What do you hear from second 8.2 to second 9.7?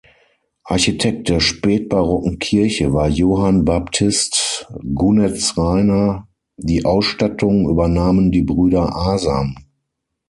die Brüder Asam.